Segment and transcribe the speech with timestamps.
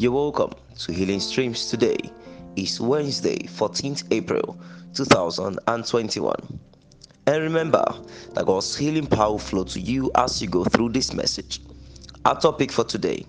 [0.00, 1.96] You're welcome to Healing Streams today.
[2.54, 4.56] It's Wednesday, 14th April
[4.94, 6.60] 2021.
[7.26, 7.84] And remember
[8.34, 11.60] that God's healing power will flow to you as you go through this message.
[12.24, 13.26] Our topic for today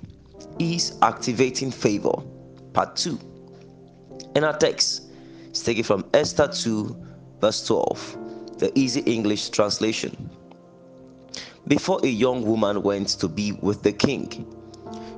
[0.59, 2.13] is activating favor,
[2.73, 3.20] part 2.
[4.36, 5.09] And our text
[5.52, 6.95] is taken from Esther 2,
[7.41, 10.30] verse 12, the Easy English translation.
[11.67, 14.45] Before a young woman went to be with the king,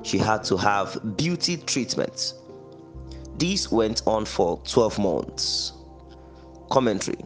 [0.02, 2.34] she had to have beauty treatment.
[3.38, 5.72] This went on for 12 months.
[6.70, 7.24] Commentary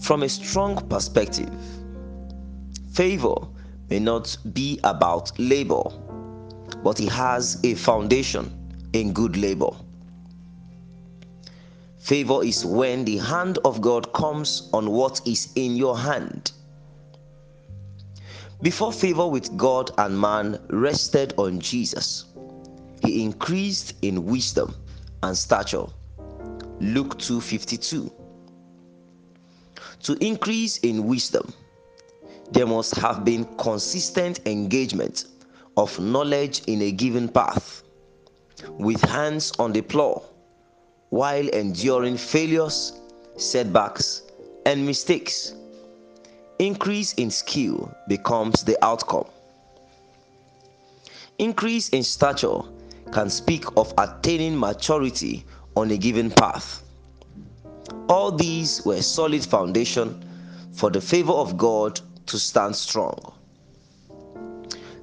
[0.00, 1.52] From a strong perspective,
[2.92, 3.34] favor
[3.90, 5.82] may not be about labor,
[6.82, 8.52] but it has a foundation
[8.92, 9.70] in good labor.
[11.98, 16.52] Favor is when the hand of God comes on what is in your hand.
[18.60, 22.24] Before favor with God and man rested on Jesus,
[23.04, 24.74] he increased in wisdom
[25.22, 25.86] and stature.
[26.80, 28.10] Luke 2:52.
[30.02, 31.52] To increase in wisdom,
[32.50, 35.26] there must have been consistent engagement
[35.76, 37.84] of knowledge in a given path,
[38.72, 40.20] with hands on the plow,
[41.10, 42.94] while enduring failures,
[43.36, 44.22] setbacks,
[44.66, 45.54] and mistakes
[46.58, 49.26] increase in skill becomes the outcome.
[51.38, 52.60] Increase in stature
[53.12, 55.44] can speak of attaining maturity
[55.76, 56.82] on a given path.
[58.08, 60.24] All these were solid foundation
[60.72, 63.34] for the favor of God to stand strong.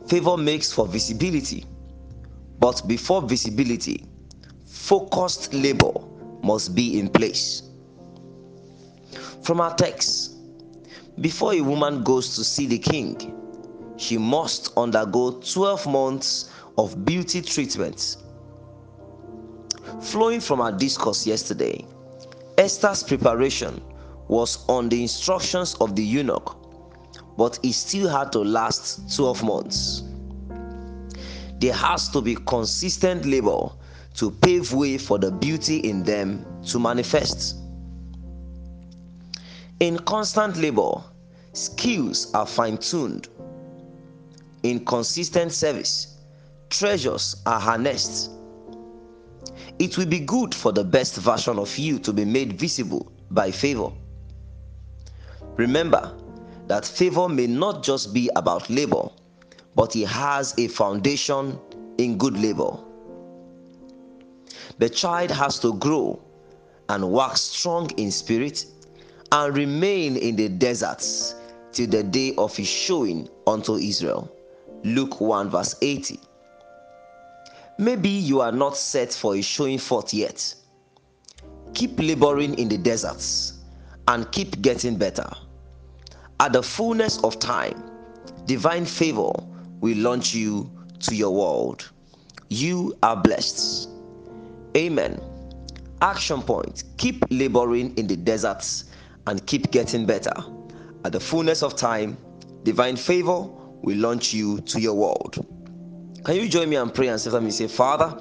[0.07, 1.65] Favor makes for visibility,
[2.59, 4.05] but before visibility,
[4.65, 5.93] focused labor
[6.43, 7.63] must be in place.
[9.41, 10.34] From our text,
[11.21, 13.33] before a woman goes to see the king,
[13.97, 18.17] she must undergo 12 months of beauty treatment.
[20.01, 21.85] Flowing from our discourse yesterday,
[22.57, 23.81] Esther's preparation
[24.27, 26.57] was on the instructions of the eunuch,
[27.37, 30.03] but it still had to last 12 months.
[31.59, 33.69] There has to be consistent labor
[34.15, 37.57] to pave way for the beauty in them to manifest.
[39.81, 41.03] In constant labor,
[41.51, 43.27] skills are fine tuned.
[44.63, 46.17] In consistent service,
[46.69, 48.31] treasures are harnessed.
[49.77, 53.51] It will be good for the best version of you to be made visible by
[53.51, 53.91] favor.
[55.57, 56.17] Remember
[56.67, 59.09] that favor may not just be about labor,
[59.75, 61.59] but it has a foundation
[61.97, 62.77] in good labor.
[64.77, 66.21] The child has to grow
[66.87, 68.65] and wax strong in spirit
[69.31, 71.35] and remain in the deserts
[71.71, 74.31] till the day of his showing unto Israel.
[74.83, 76.19] Luke 1 verse 80.
[77.77, 80.53] Maybe you are not set for a showing forth yet.
[81.73, 83.59] Keep laboring in the deserts
[84.07, 85.29] and keep getting better.
[86.39, 87.83] At the fullness of time,
[88.45, 89.31] divine favor
[89.81, 91.89] will launch you to your world.
[92.49, 93.89] You are blessed.
[94.77, 95.19] Amen.
[96.01, 98.85] Action point keep laboring in the deserts
[99.27, 100.33] and keep getting better.
[101.03, 102.17] At the fullness of time,
[102.63, 103.47] divine favor
[103.81, 105.45] will launch you to your world.
[106.23, 108.19] Can you join me and pray and say, me say, Father,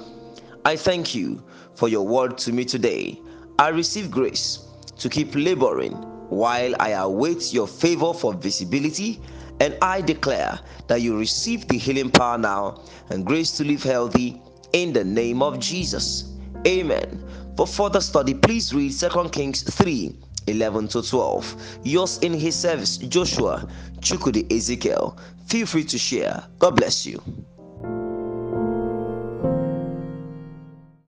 [0.65, 1.43] I thank you
[1.75, 3.19] for your word to me today.
[3.59, 5.93] I receive grace to keep laboring
[6.29, 9.21] while I await your favor for visibility,
[9.61, 14.41] and I declare that you receive the healing power now and grace to live healthy
[14.73, 16.35] in the name of Jesus.
[16.67, 17.25] Amen.
[17.57, 21.79] For further study, please read 2 Kings 3 11 to 12.
[21.85, 23.67] Yours in his service, Joshua
[24.01, 25.17] Chukudi Ezekiel.
[25.47, 26.45] Feel free to share.
[26.59, 27.23] God bless you.